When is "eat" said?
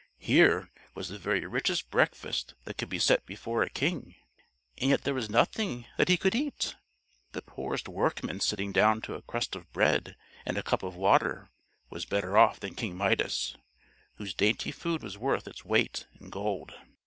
6.33-6.75